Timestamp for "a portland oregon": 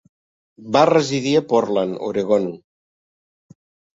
1.39-2.47